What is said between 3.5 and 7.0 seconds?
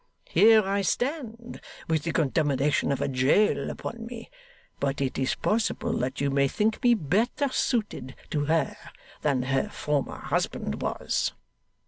upon me; but it is possible that you may think me